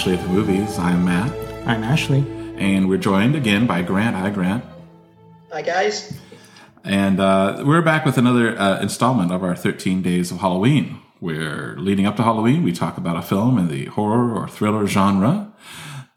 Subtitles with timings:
[0.00, 0.78] Ashley at the Movies.
[0.78, 1.30] I'm Matt.
[1.68, 2.24] I'm Ashley.
[2.56, 4.16] And we're joined again by Grant.
[4.16, 4.64] Hi, Grant.
[5.52, 6.18] Hi, guys.
[6.82, 11.02] And uh, we're back with another uh, installment of our 13 Days of Halloween.
[11.20, 12.62] We're leading up to Halloween.
[12.62, 15.52] We talk about a film in the horror or thriller genre.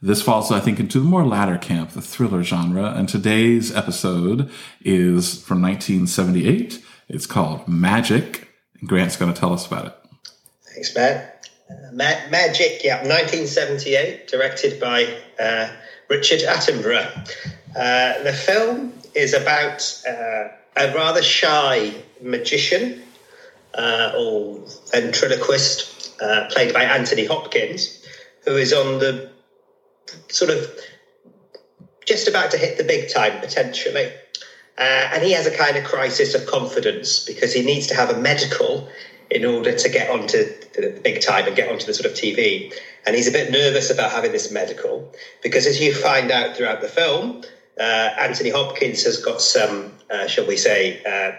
[0.01, 2.93] This falls, I think, into the more latter camp, the thriller genre.
[2.95, 6.81] And today's episode is from 1978.
[7.09, 8.47] It's called Magic.
[8.79, 9.95] And Grant's going to tell us about it.
[10.73, 11.33] Thanks, Matt.
[11.91, 15.69] Ma- Magic, yeah, 1978, directed by uh,
[16.09, 17.11] Richard Attenborough.
[17.75, 23.01] Uh, the film is about uh, a rather shy magician
[23.75, 24.59] uh, or
[24.91, 27.99] ventriloquist uh, played by Anthony Hopkins,
[28.45, 29.29] who is on the
[30.29, 30.67] sort of
[32.05, 34.11] just about to hit the big time potentially.
[34.77, 38.09] Uh, and he has a kind of crisis of confidence because he needs to have
[38.09, 38.87] a medical
[39.33, 42.71] in order to get onto the big time and get onto the sort of TV.
[43.05, 46.81] And he's a bit nervous about having this medical because, as you find out throughout
[46.81, 47.41] the film,
[47.79, 51.31] uh, Anthony Hopkins has got some, uh, shall we say, uh,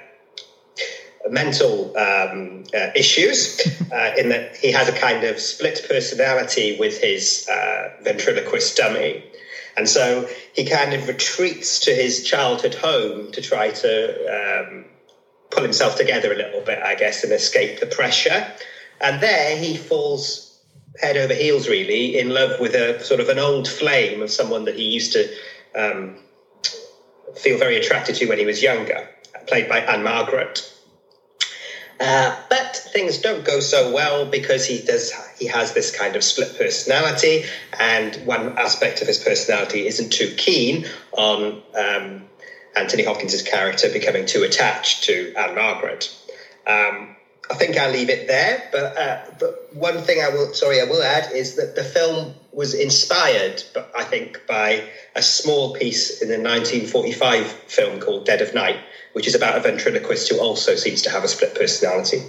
[1.30, 3.60] mental um, uh, issues
[3.92, 9.22] uh, in that he has a kind of split personality with his uh, ventriloquist dummy.
[9.76, 14.84] And so he kind of retreats to his childhood home to try to um,
[15.54, 18.46] pull himself together a little bit, I guess, and escape the pressure.
[19.00, 20.60] And there he falls
[21.00, 24.64] head over heels, really, in love with a sort of an old flame of someone
[24.64, 25.28] that he used to
[25.74, 26.16] um,
[27.36, 29.08] feel very attracted to when he was younger,
[29.46, 30.70] played by Ann-Margret.
[32.00, 36.24] Uh, but things don't go so well because he does he has this kind of
[36.24, 37.44] split personality,
[37.78, 42.24] and one aspect of his personality isn't too keen on um,
[42.76, 46.14] Anthony Hopkins' character becoming too attached to Ann-Margret.
[46.66, 47.14] Um,
[47.50, 48.68] I think I'll leave it there.
[48.72, 52.34] But uh, but one thing I will sorry I will add is that the film
[52.52, 58.40] was inspired, but I think by a small piece in the 1945 film called Dead
[58.40, 58.78] of Night,
[59.12, 62.22] which is about a ventriloquist who also seems to have a split personality.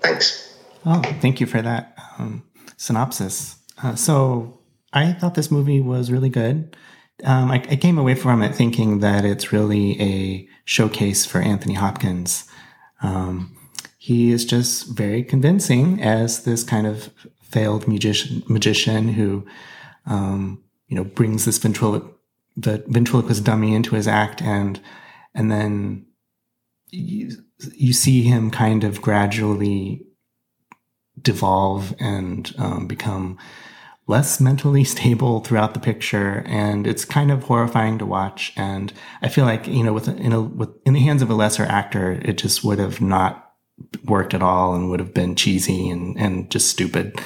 [0.00, 0.56] Thanks.
[0.86, 2.44] Oh, thank you for that um,
[2.76, 3.56] synopsis.
[3.82, 4.60] Uh, so
[4.92, 6.76] I thought this movie was really good.
[7.24, 11.74] Um, I, I, came away from it thinking that it's really a showcase for Anthony
[11.74, 12.44] Hopkins.
[13.02, 13.56] Um,
[13.98, 17.10] he is just very convincing as this kind of
[17.42, 19.44] failed magician, magician who,
[20.06, 24.80] um, you know, brings this ventriloquist dummy into his act and
[25.34, 26.06] and then
[26.90, 27.30] you,
[27.74, 30.04] you see him kind of gradually
[31.20, 33.38] devolve and um, become
[34.08, 38.92] less mentally stable throughout the picture and it's kind of horrifying to watch and
[39.22, 41.64] i feel like you know with in a with in the hands of a lesser
[41.64, 43.48] actor it just would have not
[44.04, 47.20] worked at all and would have been cheesy and and just stupid.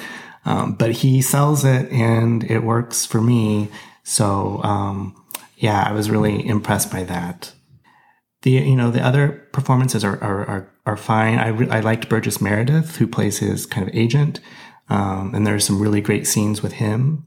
[0.45, 3.69] Um, but he sells it and it works for me.
[4.03, 5.15] So um,
[5.57, 7.53] yeah i was really impressed by that.
[8.41, 11.39] The you know the other performances are are are, are fine.
[11.39, 14.39] I re- I liked Burgess Meredith who plays his kind of agent,
[14.89, 17.25] um, and there's some really great scenes with him.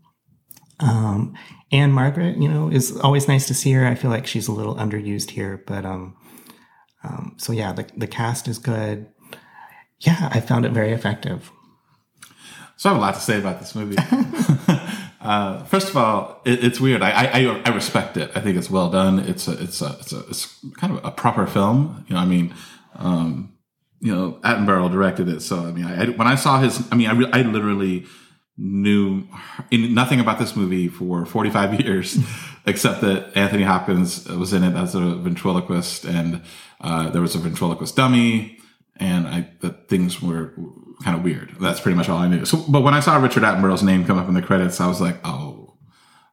[0.81, 1.35] Um,
[1.73, 3.87] Ann-Margret, you know, is always nice to see her.
[3.87, 6.17] I feel like she's a little underused here, but um,
[7.03, 9.09] um, so yeah, the the cast is good.
[10.01, 11.51] Yeah, I found it very effective.
[12.77, 13.97] So I have a lot to say about this movie.
[15.27, 17.03] Uh, first of all, it, it's weird.
[17.03, 18.31] I, I, I respect it.
[18.37, 19.19] I think it's well done.
[19.19, 22.05] It's a it's a it's a it's kind of a proper film.
[22.07, 22.55] You know, I mean,
[22.95, 23.53] um,
[24.01, 27.09] you know, Attenborough directed it, so I mean, I, when I saw his, I mean,
[27.09, 28.07] I re- I literally
[28.59, 29.27] knew
[29.71, 32.19] in, nothing about this movie for 45 years,
[32.67, 36.43] except that Anthony Hopkins was in it as a ventriloquist, and
[36.81, 38.59] uh, there was a ventriloquist dummy,
[38.97, 40.55] and I that things were
[41.03, 41.55] kind of weird.
[41.61, 42.45] That's pretty much all I knew.
[42.45, 45.01] So, but when I saw Richard Attenborough's name come up in the credits, I was
[45.01, 45.77] like, oh,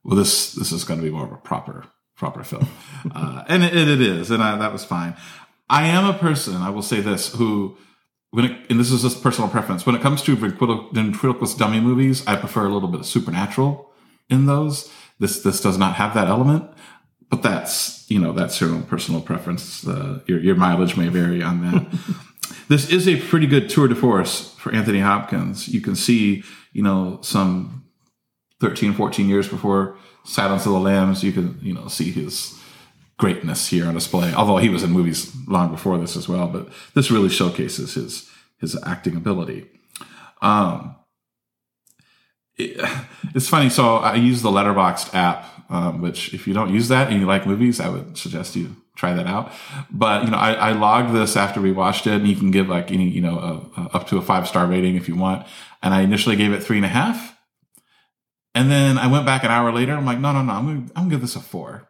[0.04, 1.86] well, this this is going to be more of a proper
[2.16, 2.68] proper film,
[3.16, 5.16] uh, and it, it is, and I, that was fine.
[5.70, 6.58] I am a person.
[6.58, 7.78] I will say this who.
[8.32, 9.86] When it, and this is just personal preference.
[9.86, 13.92] When it comes to ventriloquist dummy movies, I prefer a little bit of supernatural
[14.28, 14.92] in those.
[15.20, 16.68] This this does not have that element,
[17.30, 19.88] but that's you know that's your own personal preference.
[19.88, 22.00] Uh, your your mileage may vary on that.
[22.70, 25.68] this is a pretty good tour de force for Anthony Hopkins.
[25.68, 27.86] You can see, you know, some
[28.62, 32.58] 13, 14 years before Silence of the Lambs, you can, you know, see his
[33.24, 34.34] greatness here on display.
[34.34, 38.30] Although he was in movies long before this as well, but this really showcases his
[38.60, 39.66] his acting ability.
[40.42, 40.98] Um,
[42.58, 42.86] it,
[43.34, 43.70] it's funny.
[43.70, 47.26] So I use the Letterboxd app, um, which if you don't use that and you
[47.26, 49.54] like movies, I would suggest you try that out.
[49.90, 52.68] But you know, I, I logged this after we watched it, and you can give
[52.68, 55.48] like any you know a, a, up to a five star rating if you want.
[55.82, 57.38] And I initially gave it three and a half,
[58.54, 59.94] And then I went back an hour later.
[59.94, 61.88] I'm like, no, no, no, I'm gonna, I'm gonna give this a four.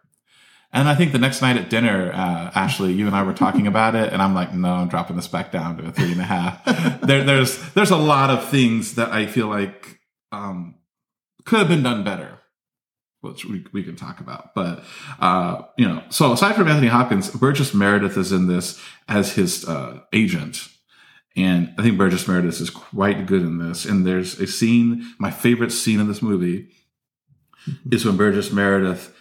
[0.73, 3.67] And I think the next night at dinner, uh, Ashley, you and I were talking
[3.67, 6.19] about it, and I'm like, no, I'm dropping this back down to a three and
[6.19, 6.65] a half.
[7.01, 9.99] there, there's there's a lot of things that I feel like
[10.31, 10.75] um,
[11.45, 12.39] could have been done better,
[13.21, 14.55] which we, we can talk about.
[14.55, 14.83] But
[15.19, 19.67] uh, you know, so aside from Anthony Hopkins, Burgess Meredith is in this as his
[19.67, 20.69] uh, agent.
[21.35, 23.85] And I think Burgess Meredith is quite good in this.
[23.85, 26.69] And there's a scene, my favorite scene in this movie
[27.91, 29.12] is when Burgess Meredith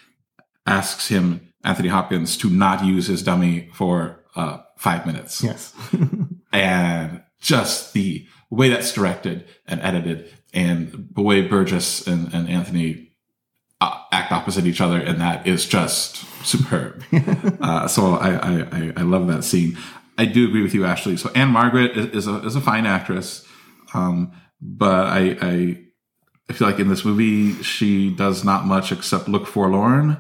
[0.66, 5.42] asks him, Anthony Hopkins, to not use his dummy for uh, five minutes.
[5.42, 5.74] Yes.
[6.52, 13.10] and just the way that's directed and edited and the way Burgess and, and Anthony
[13.80, 17.02] uh, act opposite each other and that is just superb.
[17.60, 19.76] uh, so I, I, I love that scene.
[20.18, 21.16] I do agree with you, Ashley.
[21.16, 23.46] So Ann-Margret is, is a, is a fine actress.
[23.94, 25.78] Um, but I, I,
[26.48, 30.18] I feel like in this movie, she does not much except look forlorn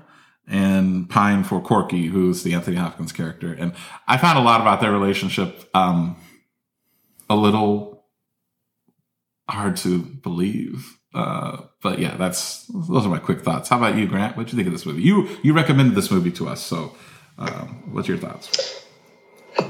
[0.48, 3.52] and pine for Corky, who's the Anthony Hopkins character.
[3.52, 3.72] And
[4.08, 6.16] I found a lot about their relationship um,
[7.30, 8.04] a little
[9.48, 10.98] hard to believe.
[11.14, 13.68] Uh, but yeah, that's those are my quick thoughts.
[13.68, 14.36] How about you, Grant?
[14.36, 15.02] What do you think of this movie?
[15.02, 16.96] You you recommended this movie to us, so
[17.38, 18.82] um, what's your thoughts?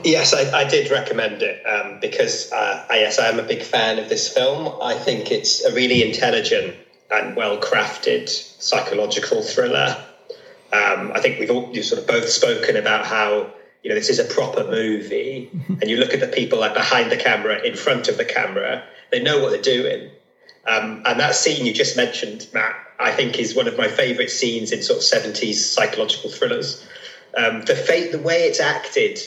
[0.04, 3.62] Yes, I, I did recommend it um, because uh, I, yes, I am a big
[3.62, 4.80] fan of this film.
[4.80, 6.76] I think it's a really intelligent
[7.10, 9.96] and well crafted psychological thriller
[10.72, 13.52] um, I think we've all sort of both spoken about how
[13.82, 17.12] you know this is a proper movie, and you look at the people like behind
[17.12, 20.10] the camera, in front of the camera, they know what they're doing.
[20.66, 24.30] Um, and that scene you just mentioned, Matt, I think is one of my favourite
[24.30, 26.82] scenes in sort of seventies psychological thrillers.
[27.36, 29.18] Um, the fate, the way it's acted,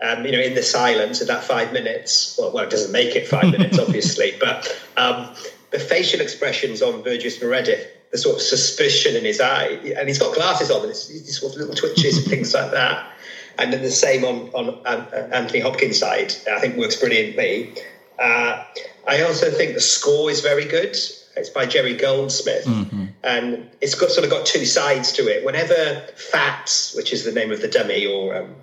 [0.00, 2.36] um, you know, in the silence of that five minutes.
[2.38, 5.34] Well, well, it doesn't make it five minutes, obviously, but um,
[5.70, 10.18] the facial expressions on Burgess Meredith the sort of suspicion in his eye, and he's
[10.18, 13.10] got glasses on, and it's, it's sort of little twitches and things like that.
[13.58, 17.74] And then the same on on um, Anthony Hopkins' side, I think works brilliantly.
[18.18, 18.64] Uh,
[19.08, 20.96] I also think the score is very good.
[21.34, 23.06] It's by Jerry Goldsmith, mm-hmm.
[23.24, 25.44] and it's got sort of got two sides to it.
[25.44, 28.54] Whenever Fats, which is the name of the dummy, or um,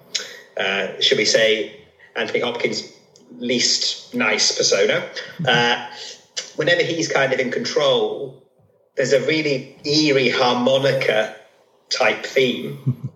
[0.57, 1.75] uh, should we say
[2.15, 2.83] Anthony Hopkins'
[3.37, 5.09] least nice persona,
[5.47, 5.89] uh,
[6.55, 8.43] whenever he's kind of in control,
[8.99, 11.33] there's a really eerie harmonica
[11.89, 13.09] type theme.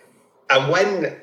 [0.50, 1.16] and when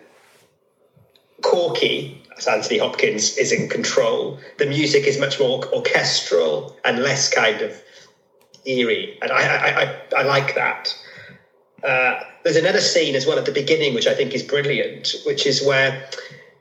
[1.41, 7.27] Corky, as Anthony Hopkins, is in control, the music is much more orchestral and less
[7.27, 7.75] kind of
[8.63, 9.19] eerie.
[9.21, 10.97] And I, I, I, I like that.
[11.83, 15.45] Uh, there's another scene as well at the beginning, which I think is brilliant, which
[15.45, 16.07] is where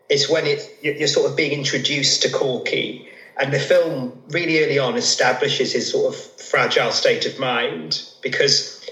[0.09, 4.79] it's when it, you're sort of being introduced to Corky and the film really early
[4.79, 8.89] on establishes his sort of fragile state of mind because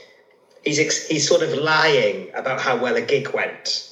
[0.65, 3.89] he's ex- he's sort of lying about how well a gig went.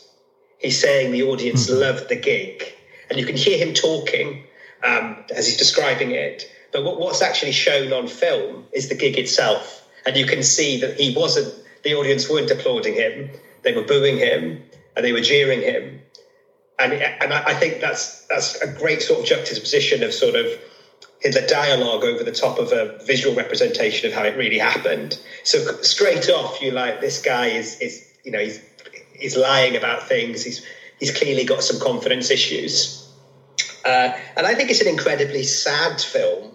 [0.58, 1.80] He's saying the audience mm-hmm.
[1.80, 2.74] loved the gig,
[3.08, 4.44] and you can hear him talking
[4.82, 6.50] um, as he's describing it.
[6.72, 10.80] But what, what's actually shown on film is the gig itself, and you can see
[10.80, 11.54] that he wasn't.
[11.82, 13.30] The audience weren't applauding him;
[13.62, 14.62] they were booing him
[14.96, 16.00] and they were jeering him
[16.80, 20.46] and and I think that's that's a great sort of juxtaposition of sort of
[21.22, 25.18] the dialogue over the top of a visual representation of how it really happened.
[25.42, 28.60] So straight off, you like this guy is is you know he's
[29.12, 30.42] he's lying about things.
[30.42, 30.62] He's
[30.98, 33.06] he's clearly got some confidence issues,
[33.84, 36.54] uh, and I think it's an incredibly sad film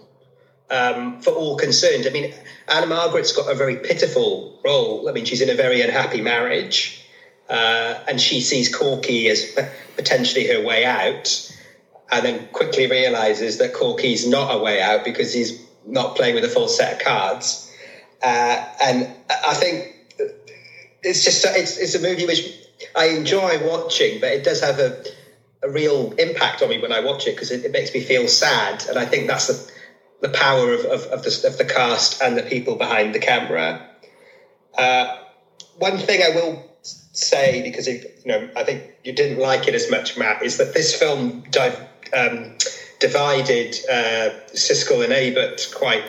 [0.70, 2.06] um, for all concerned.
[2.06, 2.32] I mean,
[2.68, 5.08] Ann-Margret's got a very pitiful role.
[5.08, 7.05] I mean, she's in a very unhappy marriage.
[7.48, 9.56] Uh, and she sees Corky as
[9.96, 11.52] potentially her way out,
[12.10, 16.44] and then quickly realizes that Corky's not a way out because he's not playing with
[16.44, 17.70] a full set of cards.
[18.22, 19.94] Uh, and I think
[21.02, 22.52] it's just it's, it's a movie which
[22.94, 25.04] I enjoy watching, but it does have a,
[25.62, 28.26] a real impact on me when I watch it because it, it, makes me feel
[28.26, 29.72] sad, and I think that's the
[30.20, 33.86] the power of, of, of, the, of the cast and the people behind the camera.
[34.76, 35.18] Uh,
[35.76, 36.65] one thing I will
[37.12, 40.74] say because you know I think you didn't like it as much, Matt, is that
[40.74, 41.44] this film
[42.12, 42.56] um,
[42.98, 46.04] divided uh, Siskel and Ebert quite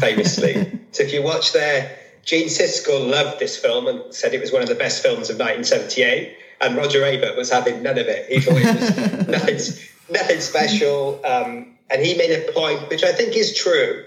[0.00, 0.80] famously.
[0.92, 4.62] so if you watch there, Gene Siskel loved this film and said it was one
[4.62, 8.30] of the best films of 1978, and Roger Ebert was having none of it.
[8.30, 9.58] He thought it was nothing,
[10.10, 14.04] nothing special, um, and he made a point which I think is true.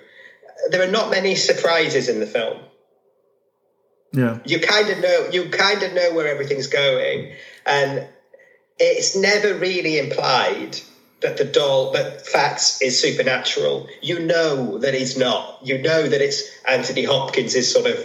[0.69, 2.59] There are not many surprises in the film.
[4.13, 4.39] Yeah.
[4.46, 7.34] You kind of know you kind of know where everything's going
[7.65, 8.08] and
[8.77, 10.80] it's never really implied
[11.22, 13.88] that the doll that Fats is supernatural.
[14.01, 15.60] You know that he's not.
[15.63, 18.03] You know that it's Anthony Hopkins' sort of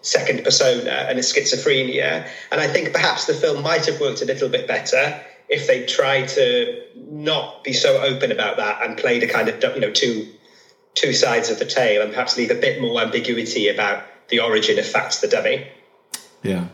[0.00, 2.28] second persona and his schizophrenia.
[2.50, 5.84] And I think perhaps the film might have worked a little bit better if they
[5.84, 9.90] tried to not be so open about that and played a kind of you know
[9.90, 10.28] two
[10.94, 14.78] two sides of the tale and perhaps leave a bit more ambiguity about the origin
[14.78, 15.66] of Fats the dummy.
[16.42, 16.68] Yeah.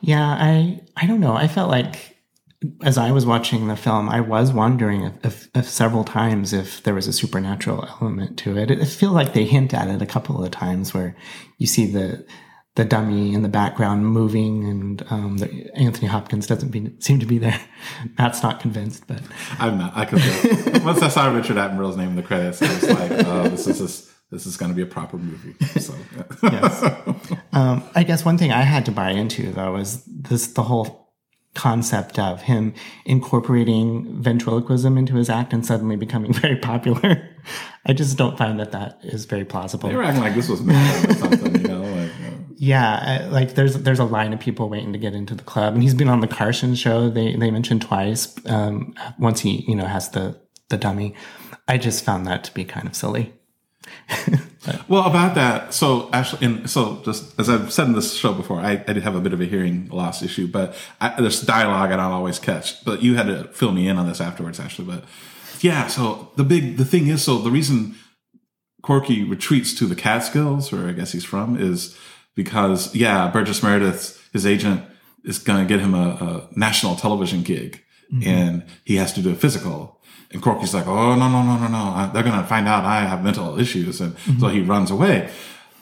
[0.00, 1.34] Yeah, I I don't know.
[1.34, 2.12] I felt like
[2.82, 6.82] as I was watching the film, I was wondering if, if, if several times if
[6.82, 8.70] there was a supernatural element to it.
[8.70, 11.16] I feel like they hint at it a couple of times where
[11.58, 12.24] you see the
[12.74, 17.26] the dummy in the background moving, and um, the, Anthony Hopkins doesn't be, seem to
[17.26, 17.60] be there.
[18.18, 19.20] Matt's not convinced, but
[19.58, 19.92] I'm not.
[19.94, 20.82] I could.
[20.82, 23.78] once I saw Richard Attenborough's name in the credits, I was like, "Oh, this is
[23.78, 25.94] this, this is going to be a proper movie." So,
[26.42, 26.84] yes.
[27.54, 31.02] Um, I guess one thing I had to buy into though is this the whole
[31.54, 32.72] concept of him
[33.04, 37.28] incorporating ventriloquism into his act and suddenly becoming very popular.
[37.84, 39.88] I just don't find that that is very plausible.
[39.88, 42.10] They were acting like this was mad or something, you know, like.
[42.56, 45.82] Yeah, like there's there's a line of people waiting to get into the club, and
[45.82, 47.10] he's been on the Carson show.
[47.10, 48.32] They they mentioned twice.
[48.46, 51.16] Um, once he you know has the the dummy,
[51.66, 53.34] I just found that to be kind of silly.
[54.88, 58.60] well, about that, so actually, and so just as I've said in this show before,
[58.60, 61.90] I, I did have a bit of a hearing loss issue, but I, there's dialogue
[61.90, 62.84] I don't always catch.
[62.84, 64.86] But you had to fill me in on this afterwards, actually.
[64.86, 65.04] But
[65.60, 67.96] yeah, so the big the thing is, so the reason
[68.82, 71.96] Corky retreats to the Catskills, where I guess he's from, is
[72.34, 74.82] because yeah, Burgess Meredith, his agent,
[75.24, 78.28] is going to get him a, a, national television gig, mm-hmm.
[78.28, 80.00] and he has to do a physical.
[80.32, 82.10] And Corky's like, "Oh no, no, no, no, no!
[82.12, 84.40] They're going to find out I have mental issues," and mm-hmm.
[84.40, 85.30] so he runs away.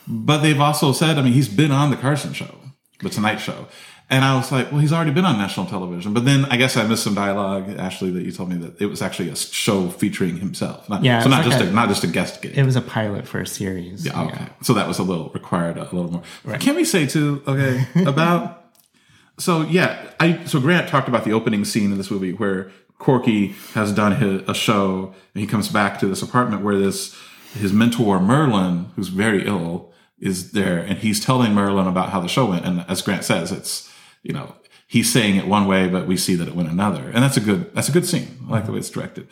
[0.06, 2.52] But they've also said, I mean, he's been on the Carson Show,
[3.00, 3.68] the Tonight Show,
[4.10, 6.12] and I was like, well, he's already been on national television.
[6.12, 8.86] But then I guess I missed some dialogue, Ashley, that you told me that it
[8.86, 10.88] was actually a show featuring himself.
[10.88, 11.22] Not, yeah.
[11.22, 12.58] So not like just a, a, not just a guest gig.
[12.58, 14.04] It was a pilot for a series.
[14.04, 14.20] Yeah.
[14.20, 14.34] Okay.
[14.34, 14.48] Yeah.
[14.62, 16.22] So that was a little required a little more.
[16.42, 16.60] Right.
[16.60, 17.40] Can we say too?
[17.46, 17.86] Okay.
[18.04, 18.72] About.
[19.38, 23.56] so yeah, I so Grant talked about the opening scene in this movie where Corky
[23.74, 27.16] has done his, a show and he comes back to this apartment where this
[27.54, 32.28] his mentor Merlin, who's very ill, is there, and he's telling Merlin about how the
[32.28, 32.64] show went.
[32.64, 33.90] And as Grant says, it's
[34.22, 34.54] you know,
[34.86, 37.08] he's saying it one way, but we see that it went another.
[37.08, 38.38] And that's a good, that's a good scene.
[38.48, 39.28] I like the way it's directed.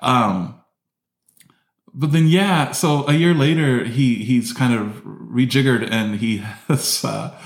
[0.00, 0.60] Um,
[1.92, 7.04] but then, yeah, so a year later, he, he's kind of rejiggered and he has,
[7.04, 7.38] uh,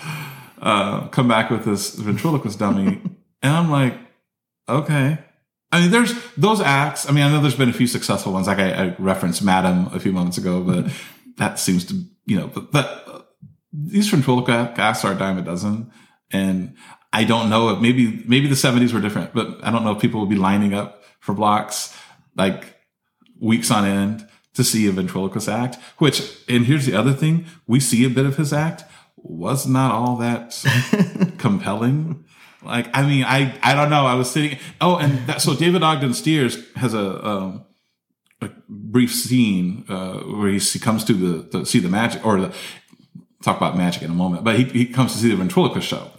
[0.61, 3.03] uh, come back with this ventriloquist dummy.
[3.43, 3.99] and I'm like,
[4.69, 5.19] okay.
[5.71, 7.09] I mean, there's those acts.
[7.09, 8.47] I mean, I know there's been a few successful ones.
[8.47, 10.91] Like I, I referenced Madam a few moments ago, but
[11.37, 13.21] that seems to, you know, but, but uh,
[13.73, 15.91] these ventriloquist acts are a dime a dozen.
[16.31, 16.75] And
[17.13, 20.01] I don't know if maybe, maybe the seventies were different, but I don't know if
[20.01, 21.97] people would be lining up for blocks
[22.37, 22.77] like
[23.41, 27.47] weeks on end to see a ventriloquist act, which, and here's the other thing.
[27.67, 28.85] We see a bit of his act
[29.17, 30.59] was not all that
[31.39, 32.25] compelling.
[32.62, 34.07] Like, I mean, I, I don't know.
[34.07, 37.65] I was sitting, oh, and that, so David Ogden Stiers has a, um,
[38.41, 42.41] a brief scene, uh, where he, he comes to the, to see the magic or
[42.41, 42.55] the,
[43.43, 46.11] talk about magic in a moment, but he, he comes to see the ventriloquist show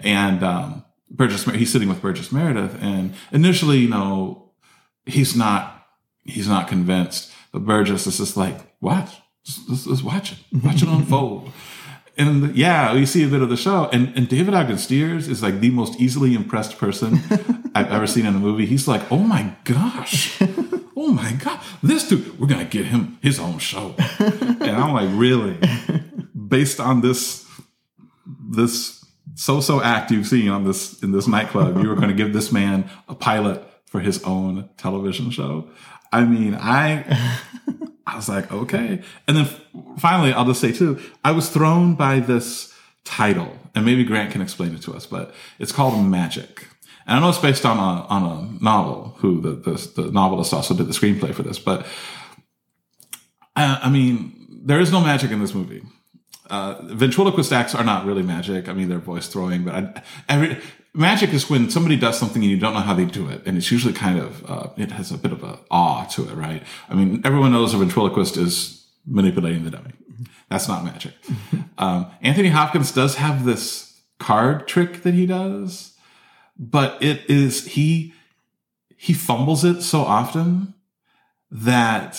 [0.00, 4.52] and um, Burgess he's sitting with Burgess Meredith, and initially, you know,
[5.06, 5.86] he's not
[6.24, 9.10] he's not convinced, but Burgess is just like, watch,
[9.68, 11.50] let's, let's watch it, watch it unfold.
[12.16, 15.42] And yeah, we see a bit of the show, and and David Ogden Stiers is
[15.42, 17.20] like the most easily impressed person
[17.74, 18.66] I've ever seen in a movie.
[18.66, 20.40] He's like, oh my gosh,
[20.96, 25.08] oh my god, this dude, we're gonna get him his own show, and I'm like,
[25.12, 25.58] really,
[26.48, 27.44] based on this
[28.48, 29.04] this
[29.34, 32.52] so-so act you've seen on this in this nightclub, you were going to give this
[32.52, 35.68] man a pilot for his own television show.
[36.12, 37.40] I mean, I
[38.14, 39.02] I was like, okay.
[39.26, 39.46] And then
[39.98, 42.72] finally, I'll just say too, I was thrown by this
[43.04, 46.66] title, and maybe Grant can explain it to us, but it's called Magic.
[47.06, 49.16] And I know it's based on a on a novel.
[49.18, 51.86] Who the the, the novelist also did the screenplay for this, but
[53.56, 55.82] I, I mean, there is no magic in this movie
[56.50, 58.68] uh, ventriloquist acts are not really magic.
[58.68, 60.58] I mean, they're voice throwing, but I, every,
[60.94, 63.56] magic is when somebody does something and you don't know how they do it, and
[63.56, 66.62] it's usually kind of uh, it has a bit of a awe to it, right?
[66.88, 69.92] I mean, everyone knows a ventriloquist is manipulating the dummy.
[70.48, 71.14] That's not magic.
[71.76, 75.94] Um, Anthony Hopkins does have this card trick that he does,
[76.56, 78.14] but it is he
[78.96, 80.74] he fumbles it so often
[81.50, 82.14] that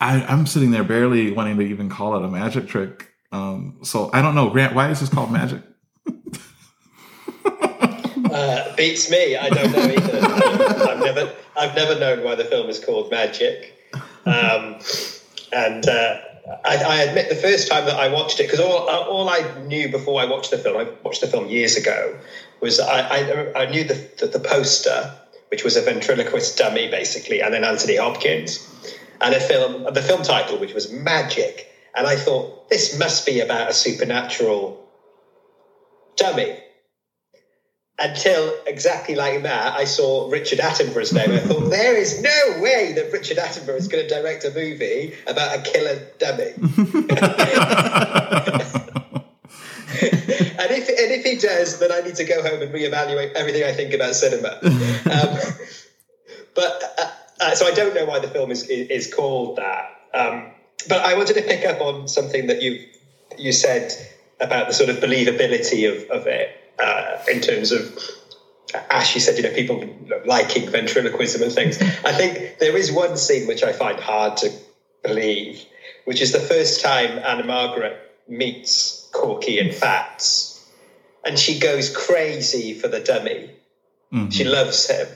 [0.00, 4.10] I, I'm sitting there barely wanting to even call it a magic trick um, so
[4.12, 4.74] I don't know, Grant.
[4.74, 5.62] Why is this called magic?
[8.32, 9.36] uh, beats me.
[9.36, 10.20] I don't know either.
[10.90, 13.76] I've never, I've never known why the film is called Magic.
[14.26, 14.78] Um,
[15.52, 16.20] and uh,
[16.64, 19.88] I, I, admit, the first time that I watched it, because all, all I knew
[19.90, 22.18] before I watched the film, I watched the film years ago,
[22.60, 25.14] was I, I, I knew the, the, the poster,
[25.48, 28.66] which was a ventriloquist dummy, basically, and then Anthony Hopkins,
[29.20, 33.40] and a film, the film title, which was Magic, and I thought this must be
[33.40, 34.86] about a supernatural
[36.16, 36.58] dummy
[38.00, 41.30] until exactly like that, I saw Richard Attenborough's name.
[41.32, 45.14] I thought, there is no way that Richard Attenborough is going to direct a movie
[45.26, 46.52] about a killer dummy.
[50.58, 53.64] and if and if he does, then I need to go home and reevaluate everything
[53.64, 54.58] I think about cinema.
[55.10, 55.38] Um,
[56.54, 59.90] but uh, uh, so I don't know why the film is is called that.
[60.14, 60.52] Um,
[60.88, 62.86] but I wanted to pick up on something that you
[63.38, 63.94] you said
[64.40, 67.98] about the sort of believability of, of it uh, in terms of
[68.74, 69.84] Ash, you said, you know, people
[70.24, 71.80] liking ventriloquism and things.
[72.04, 74.52] I think there is one scene which I find hard to
[75.02, 75.64] believe,
[76.04, 80.64] which is the first time Ann-Margret meets Corky and Fats,
[81.24, 83.50] and she goes crazy for the dummy.
[84.12, 84.30] Mm-hmm.
[84.30, 85.06] She loves him.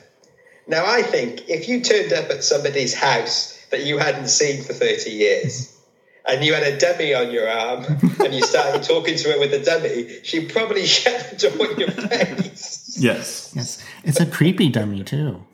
[0.67, 4.73] Now, I think if you turned up at somebody's house that you hadn't seen for
[4.73, 5.77] 30 years,
[6.25, 7.85] and you had a dummy on your arm
[8.21, 11.91] and you started talking to her with a dummy, she'd probably shut the door your
[11.91, 12.97] face.
[12.97, 13.53] Yes.
[13.57, 13.85] Yes.
[14.05, 15.45] It's a creepy dummy, too.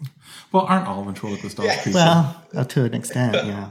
[0.53, 1.95] Well, aren't all ventriloquist dolls creepy?
[1.95, 3.71] Well, uh, to an extent, yeah.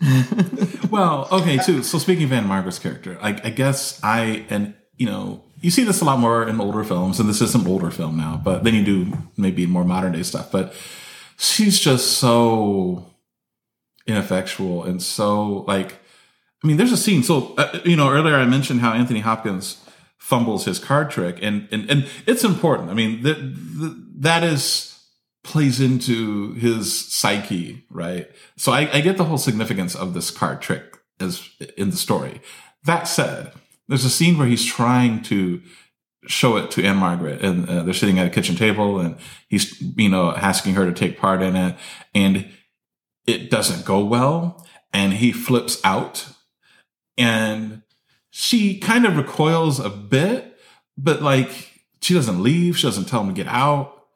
[0.90, 1.82] well, okay, too.
[1.82, 6.02] So speaking of Ann-Margret's character, I, I guess I, and, you know, you see this
[6.02, 8.74] a lot more in older films, and this is an older film now, but then
[8.74, 10.52] you do maybe more modern day stuff.
[10.52, 10.74] But
[11.38, 13.08] she's just so
[14.08, 16.00] ineffectual and so like
[16.62, 17.22] I mean, there's a scene.
[17.22, 19.80] So uh, you know, earlier I mentioned how Anthony Hopkins
[20.18, 22.90] fumbles his card trick, and and and it's important.
[22.90, 23.36] I mean, that
[24.20, 24.94] that is
[25.44, 28.28] plays into his psyche, right?
[28.56, 32.40] So I, I get the whole significance of this card trick as in the story.
[32.84, 33.52] That said,
[33.86, 35.62] there's a scene where he's trying to
[36.26, 39.16] show it to Ann-Margret, and uh, they're sitting at a kitchen table and
[39.48, 41.76] he's, you know, asking her to take part in it.
[42.14, 42.50] And
[43.28, 46.26] it doesn't go well and he flips out
[47.18, 47.82] and
[48.30, 50.56] she kind of recoils a bit,
[50.96, 52.78] but like she doesn't leave.
[52.78, 54.06] She doesn't tell him to get out.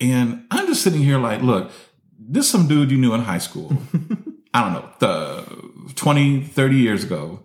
[0.00, 1.70] And I'm just sitting here like, look,
[2.18, 3.72] this some dude you knew in high school.
[4.54, 7.44] I don't know, the 20, 30 years ago.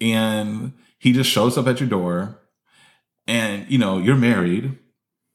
[0.00, 2.40] And he just shows up at your door
[3.26, 4.78] and, you know, you're married.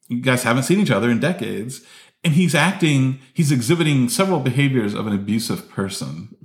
[0.07, 1.81] You guys haven't seen each other in decades
[2.23, 6.35] and he's acting, he's exhibiting several behaviors of an abusive person.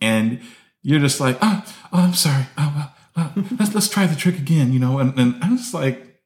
[0.00, 0.40] And
[0.82, 2.46] you're just like, oh, oh I'm sorry.
[2.56, 4.98] Oh, well, well, let's, let's try the trick again, you know?
[4.98, 6.20] And, and I'm just like,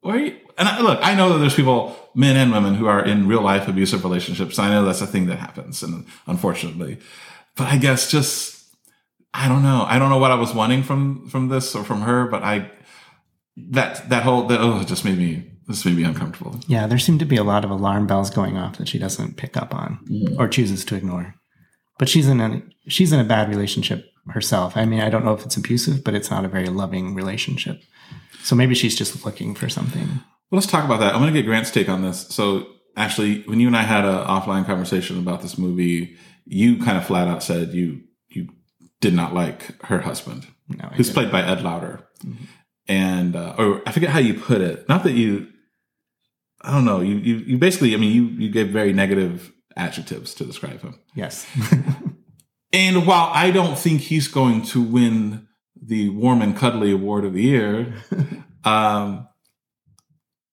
[0.00, 3.26] where And I, look, I know that there's people, men and women, who are in
[3.26, 4.58] real life abusive relationships.
[4.58, 6.98] I know that's a thing that happens, and unfortunately,
[7.56, 8.64] but I guess just,
[9.34, 9.84] I don't know.
[9.88, 12.70] I don't know what I was wanting from, from this or from her, but I,
[13.56, 16.58] that, that whole, that, oh, it just made me this made me uncomfortable.
[16.66, 19.36] Yeah, there seem to be a lot of alarm bells going off that she doesn't
[19.36, 20.38] pick up on mm.
[20.38, 21.34] or chooses to ignore.
[21.98, 24.76] But she's in a she's in a bad relationship herself.
[24.76, 27.80] I mean, I don't know if it's abusive, but it's not a very loving relationship.
[28.42, 30.06] So maybe she's just looking for something.
[30.50, 31.14] Well, let's talk about that.
[31.14, 32.26] I'm going to get Grant's take on this.
[32.28, 36.96] So, actually, when you and I had an offline conversation about this movie, you kind
[36.96, 38.48] of flat out said you you
[39.00, 42.08] did not like her husband, no, who's played by Ed Lauter.
[42.24, 42.44] Mm-hmm.
[42.90, 44.88] And uh, or I forget how you put it.
[44.88, 45.48] Not that you
[46.60, 47.00] I don't know.
[47.00, 50.98] You, you, you basically, I mean, you, you gave very negative adjectives to describe him.
[51.14, 51.46] Yes.
[52.72, 55.46] and while I don't think he's going to win
[55.80, 57.94] the warm and cuddly award of the year,
[58.64, 59.28] um,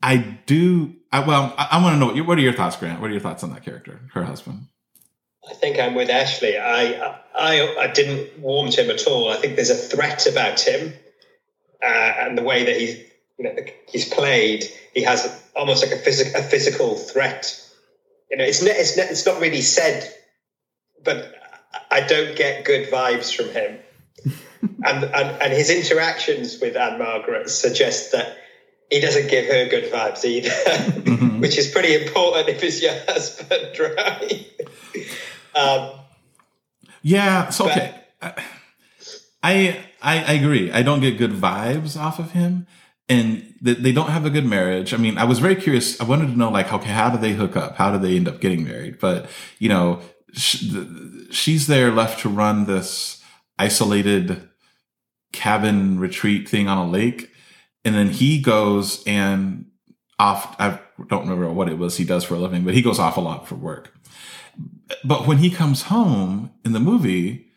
[0.02, 0.96] I do.
[1.12, 3.02] I, well, I, I want to know what are your thoughts, Grant?
[3.02, 4.68] What are your thoughts on that character, her husband?
[5.50, 6.58] I think I'm with Ashley.
[6.58, 9.30] I, I, I didn't warm to him at all.
[9.30, 10.94] I think there's a threat about him
[11.84, 12.98] uh, and the way that he's,
[13.38, 13.56] you know,
[13.88, 14.66] he's played.
[14.94, 17.62] He has almost like a, phys- a physical threat.
[18.30, 20.12] You know, it's not, it's not, it's not really said,
[21.04, 21.34] but
[21.92, 23.80] I don't get good vibes from him.
[24.86, 28.38] and, and and his interactions with Ann-Margret suggest that
[28.90, 31.40] he doesn't give her good vibes either, mm-hmm.
[31.42, 34.52] which is pretty important if it's your husband, right?
[35.56, 36.00] um,
[37.02, 37.50] yeah.
[37.50, 38.34] So okay, I,
[39.44, 40.72] I I agree.
[40.72, 42.68] I don't get good vibes off of him
[43.08, 44.94] and they don't have a good marriage.
[44.94, 46.00] I mean, I was very curious.
[46.02, 47.76] I wanted to know, like, okay, how do they hook up?
[47.76, 49.00] How do they end up getting married?
[49.00, 50.02] But, you know,
[50.34, 53.24] she's there left to run this
[53.60, 54.50] isolated
[55.34, 57.32] cabin retreat thing on a lake.
[57.84, 59.68] And then he goes and
[60.18, 60.56] off.
[60.60, 63.18] I don't remember what it was he does for a living, but he goes off
[63.18, 63.94] a lot for work.
[65.04, 67.52] But when he comes home in the movie,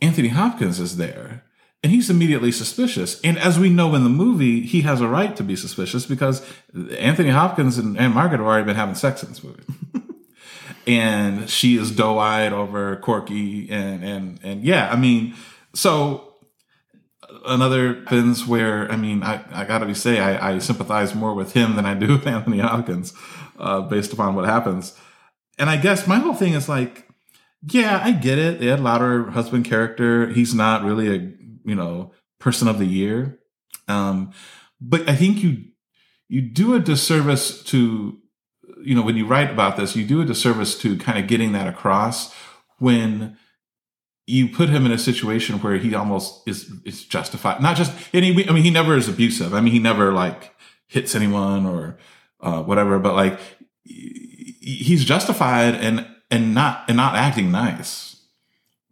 [0.00, 1.44] Anthony Hopkins is there
[1.82, 3.20] and he's immediately suspicious.
[3.22, 6.46] And as we know in the movie, he has a right to be suspicious because
[6.98, 9.64] Anthony Hopkins and, Margaret have already been having sex in this movie.
[10.86, 13.68] and she is doe eyed over Corky.
[13.68, 15.34] And, and, and yeah, I mean,
[15.74, 16.34] so
[17.46, 21.52] another things where, I mean, I, I gotta be say, I, I sympathize more with
[21.52, 23.12] him than I do with Anthony Hopkins,
[23.58, 24.96] uh, based upon what happens.
[25.58, 27.08] And I guess my whole thing is like,
[27.70, 28.62] yeah, I get it.
[28.62, 31.32] Ed Lauter husband character, he's not really a,
[31.64, 33.38] you know, person of the year.
[33.88, 34.32] Um,
[34.80, 35.64] but I think you,
[36.28, 38.18] you do a disservice to,
[38.82, 41.52] you know, when you write about this, you do a disservice to kind of getting
[41.52, 42.34] that across
[42.78, 43.36] when
[44.26, 47.60] you put him in a situation where he almost is, is justified.
[47.60, 49.54] Not just, he, I mean, he never is abusive.
[49.54, 50.54] I mean, he never like
[50.88, 51.98] hits anyone or,
[52.40, 53.38] uh, whatever, but like,
[53.84, 58.11] he's justified and and not and not acting nice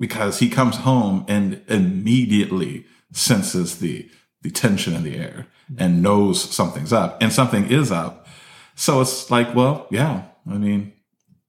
[0.00, 4.10] because he comes home and immediately senses the
[4.42, 8.26] the tension in the air and knows something's up and something is up.
[8.74, 10.92] So it's like well yeah i mean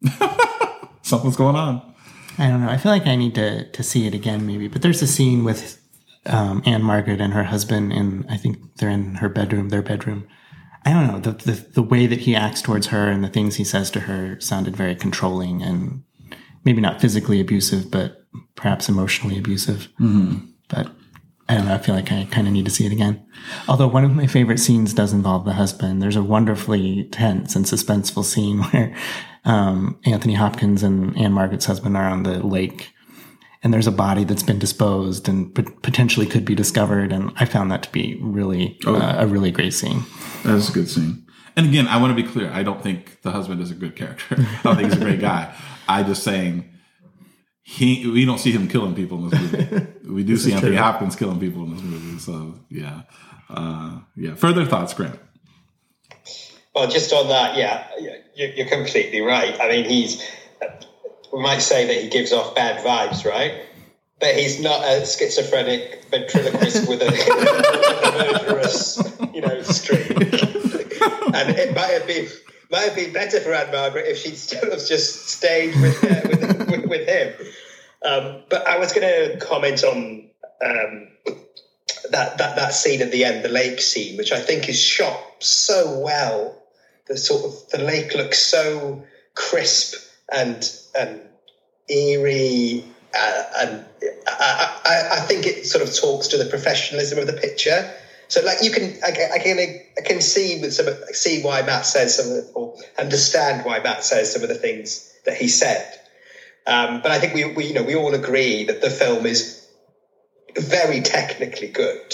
[1.02, 1.82] something's going on.
[2.38, 2.70] I don't know.
[2.70, 4.68] I feel like i need to to see it again maybe.
[4.68, 5.80] But there's a scene with
[6.28, 10.28] um, Ann-Margret and her husband and i think they're in her bedroom their bedroom.
[10.84, 11.20] I don't know.
[11.20, 14.02] The, the the way that he acts towards her and the things he says to
[14.02, 16.04] her sounded very controlling and
[16.66, 18.21] maybe not physically abusive, but
[18.56, 19.88] perhaps emotionally abusive.
[20.00, 20.46] Mm-hmm.
[20.70, 20.92] But
[21.50, 21.74] I don't know.
[21.74, 23.26] I feel like I kind of need to see it again.
[23.68, 26.02] Although one of my favorite scenes does involve the husband.
[26.02, 28.96] There's a wonderfully tense and suspenseful scene where
[29.44, 32.94] um, Anthony Hopkins and Ann-Margret's husband are on the lake
[33.64, 37.12] and there's a body that's been disposed and potentially could be discovered.
[37.12, 38.96] And I found that to be really oh.
[38.96, 40.04] uh, a really great scene.
[40.44, 41.26] That's a good scene.
[41.56, 42.50] And again, I want to be clear.
[42.52, 44.36] I don't think the husband is a good character.
[44.40, 45.54] I don't think he's a great guy.
[45.88, 46.70] I just saying
[47.72, 49.88] he we don't see him killing people in this movie.
[50.12, 50.82] We do see Anthony true.
[50.82, 52.20] Hopkins killing people in this movie.
[52.20, 53.04] So yeah,
[53.50, 54.36] uh, yeah.
[54.36, 55.18] Further thoughts, Grant?
[56.76, 57.88] Well, just on that, yeah,
[58.36, 59.58] you're completely right.
[59.62, 60.22] I mean, he's
[61.32, 63.62] we might say that he gives off bad vibes, right?
[64.20, 69.02] But he's not a schizophrenic ventriloquist with a, a murderous,
[69.34, 70.12] you know, streak.
[70.12, 72.28] and it might have been
[72.72, 76.70] might have been better for Ann-Margret if she'd still have just stayed with uh, with,
[76.70, 77.34] with, with, him.
[78.04, 80.30] Um, but I was going to comment on
[80.64, 81.08] um,
[82.10, 85.20] that, that that scene at the end, the lake scene, which I think is shot
[85.40, 86.58] so well.
[87.08, 89.04] The sort of the lake looks so
[89.36, 89.96] crisp
[90.32, 91.22] and and
[91.88, 93.86] eerie, uh, and
[94.28, 97.94] I, I, I, think it sort of talks to the professionalism of the picture.
[98.30, 101.86] So, like, you can, I, I can, I can see with some, see why Matt
[101.86, 105.50] says some, of the, or understand why Matt says some of the things that he
[105.50, 106.00] said.
[106.68, 109.68] Um, but I think we, we, you know, we all agree that the film is
[110.58, 112.14] very technically good.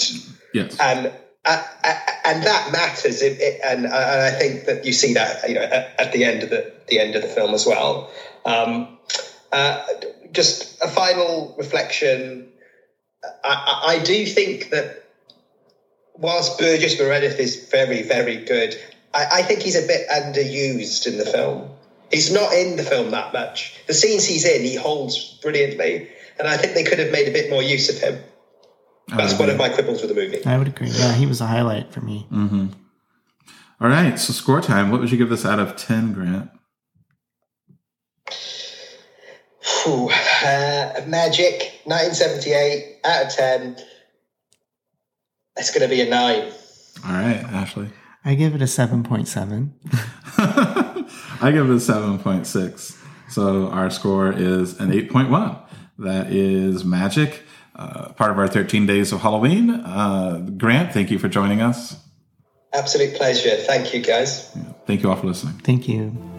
[0.54, 0.78] Yes.
[0.80, 1.12] And
[1.44, 3.22] uh, uh, and that matters.
[3.22, 6.12] It, it, and, uh, and, I think that you see that you know at, at,
[6.12, 8.10] the end of the the end of the film as well.
[8.44, 8.98] Um,
[9.52, 9.82] uh,
[10.32, 12.48] just a final reflection.
[13.42, 15.04] I, I, do think that
[16.14, 18.76] whilst Burgess Meredith is very, very good,
[19.14, 21.70] I, I, think he's a bit underused in the film.
[22.10, 23.74] He's not in the film that much.
[23.86, 27.32] The scenes he's in, he holds brilliantly, and I think they could have made a
[27.32, 28.22] bit more use of him.
[29.08, 30.44] That's one of my quibbles with the movie.
[30.44, 30.88] I would agree.
[30.90, 32.26] Yeah, he was a highlight for me.
[32.30, 32.66] Mm-hmm.
[33.80, 34.90] All right, so score time.
[34.90, 36.50] What would you give this out of ten, Grant?
[39.86, 43.76] Ooh, uh, Magic, 1978, out of 10.
[45.56, 46.52] It's going to be a 9.
[47.06, 47.88] All right, Ashley.
[48.24, 49.70] I give it a 7.7.
[51.40, 52.96] I give it a 7.6.
[53.30, 55.60] So our score is an 8.1.
[55.98, 57.42] That is Magic,
[57.74, 59.70] uh, part of our 13 days of Halloween.
[59.70, 61.96] Uh, Grant, thank you for joining us.
[62.72, 63.56] Absolute pleasure.
[63.56, 64.50] Thank you, guys.
[64.54, 65.54] Yeah, thank you all for listening.
[65.58, 66.37] Thank you.